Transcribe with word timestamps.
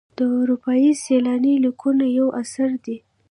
د 0.17 0.19
اروپایي 0.39 0.91
سیلاني 1.03 1.53
لیکونه 1.65 2.05
یو 2.19 2.27
اثر 2.41 2.69
دی. 2.85 2.97